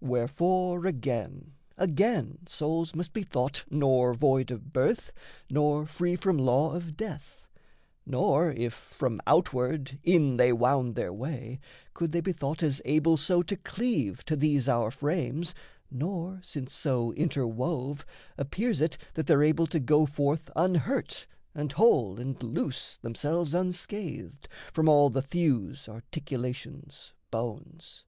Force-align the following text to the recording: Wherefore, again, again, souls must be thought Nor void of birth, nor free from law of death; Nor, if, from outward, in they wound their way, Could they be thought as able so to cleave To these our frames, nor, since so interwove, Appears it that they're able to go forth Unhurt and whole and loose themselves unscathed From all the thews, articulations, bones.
Wherefore, 0.00 0.86
again, 0.86 1.52
again, 1.76 2.38
souls 2.46 2.94
must 2.94 3.12
be 3.12 3.22
thought 3.22 3.66
Nor 3.68 4.14
void 4.14 4.50
of 4.50 4.72
birth, 4.72 5.12
nor 5.50 5.84
free 5.84 6.16
from 6.16 6.38
law 6.38 6.72
of 6.74 6.96
death; 6.96 7.46
Nor, 8.06 8.52
if, 8.52 8.72
from 8.72 9.20
outward, 9.26 9.98
in 10.02 10.38
they 10.38 10.50
wound 10.50 10.94
their 10.94 11.12
way, 11.12 11.60
Could 11.92 12.12
they 12.12 12.22
be 12.22 12.32
thought 12.32 12.62
as 12.62 12.80
able 12.86 13.18
so 13.18 13.42
to 13.42 13.54
cleave 13.54 14.24
To 14.24 14.34
these 14.34 14.66
our 14.66 14.90
frames, 14.90 15.54
nor, 15.90 16.40
since 16.42 16.72
so 16.72 17.12
interwove, 17.12 18.02
Appears 18.38 18.80
it 18.80 18.96
that 19.12 19.26
they're 19.26 19.44
able 19.44 19.66
to 19.66 19.78
go 19.78 20.06
forth 20.06 20.48
Unhurt 20.56 21.26
and 21.54 21.70
whole 21.72 22.18
and 22.18 22.42
loose 22.42 22.96
themselves 23.02 23.52
unscathed 23.52 24.48
From 24.72 24.88
all 24.88 25.10
the 25.10 25.20
thews, 25.20 25.86
articulations, 25.86 27.12
bones. 27.30 28.04